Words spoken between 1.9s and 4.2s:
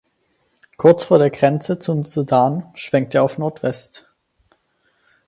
Sudan schwenkt er auf Nordwest.